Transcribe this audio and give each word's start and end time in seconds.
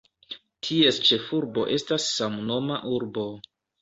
Ties 0.67 0.97
ĉefurbo 1.09 1.65
estas 1.75 2.07
samnoma 2.15 2.81
urbo. 2.97 3.29